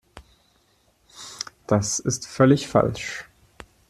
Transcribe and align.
Das 1.67 1.99
ist 1.99 2.25
völlig 2.25 2.67
falsch! 2.67 3.29